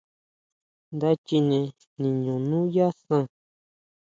[0.93, 1.59] Nda chine
[2.01, 3.25] niño nuyá san.